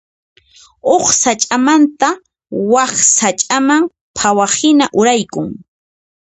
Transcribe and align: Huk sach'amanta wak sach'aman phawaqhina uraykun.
Huk 0.87 1.05
sach'amanta 1.21 2.09
wak 2.71 2.93
sach'aman 3.17 3.83
phawaqhina 4.17 4.85
uraykun. 4.99 5.47